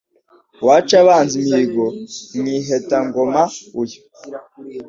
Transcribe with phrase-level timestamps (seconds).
[0.61, 1.85] Uwaca abanzi imihigo
[2.37, 3.41] Mwiheta-ngoma
[3.79, 3.99] uyu